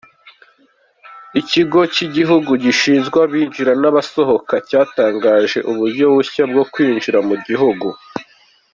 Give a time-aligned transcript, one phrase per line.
[1.39, 7.87] Ikigo cy’Igihugu gishinzwe Abinjira n’Abasohoka, cyatangaje uburyo bushya bwo kwinjira mu gihugu.